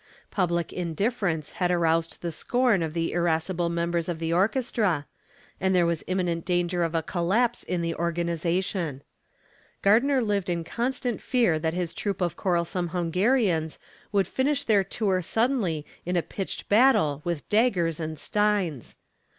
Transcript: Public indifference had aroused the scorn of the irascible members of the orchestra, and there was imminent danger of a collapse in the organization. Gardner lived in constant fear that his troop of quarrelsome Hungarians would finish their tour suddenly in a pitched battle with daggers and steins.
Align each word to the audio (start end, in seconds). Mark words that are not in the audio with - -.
Public 0.31 0.73
indifference 0.73 1.51
had 1.61 1.69
aroused 1.69 2.23
the 2.23 2.31
scorn 2.31 2.81
of 2.81 2.95
the 2.95 3.11
irascible 3.11 3.69
members 3.69 4.09
of 4.09 4.17
the 4.17 4.33
orchestra, 4.33 5.05
and 5.59 5.75
there 5.75 5.85
was 5.85 6.03
imminent 6.07 6.43
danger 6.43 6.81
of 6.81 6.95
a 6.95 7.03
collapse 7.03 7.61
in 7.61 7.83
the 7.83 7.93
organization. 7.93 9.03
Gardner 9.83 10.19
lived 10.19 10.49
in 10.49 10.63
constant 10.63 11.21
fear 11.21 11.59
that 11.59 11.75
his 11.75 11.93
troop 11.93 12.19
of 12.19 12.35
quarrelsome 12.35 12.87
Hungarians 12.87 13.77
would 14.11 14.25
finish 14.25 14.63
their 14.63 14.83
tour 14.83 15.21
suddenly 15.21 15.85
in 16.03 16.17
a 16.17 16.23
pitched 16.23 16.67
battle 16.67 17.21
with 17.23 17.47
daggers 17.47 17.99
and 17.99 18.17
steins. 18.17 18.97